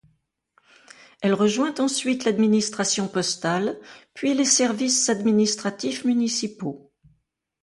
[1.21, 3.79] Elle rejoint ensuite l'administration postale,
[4.15, 6.91] puis les services administratifs municipaux.